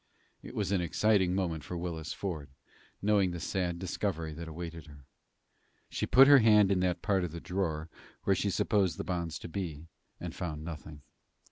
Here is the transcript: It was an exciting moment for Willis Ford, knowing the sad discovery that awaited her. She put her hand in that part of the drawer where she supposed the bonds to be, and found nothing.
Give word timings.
It 0.41 0.55
was 0.55 0.71
an 0.71 0.81
exciting 0.81 1.35
moment 1.35 1.63
for 1.63 1.77
Willis 1.77 2.11
Ford, 2.11 2.49
knowing 3.03 3.29
the 3.29 3.39
sad 3.39 3.77
discovery 3.77 4.33
that 4.33 4.47
awaited 4.47 4.87
her. 4.87 5.05
She 5.89 6.07
put 6.07 6.27
her 6.27 6.39
hand 6.39 6.71
in 6.71 6.79
that 6.79 7.03
part 7.03 7.23
of 7.23 7.31
the 7.31 7.39
drawer 7.39 7.87
where 8.23 8.35
she 8.35 8.49
supposed 8.49 8.97
the 8.97 9.03
bonds 9.03 9.37
to 9.37 9.47
be, 9.47 9.89
and 10.19 10.33
found 10.33 10.65
nothing. 10.65 11.03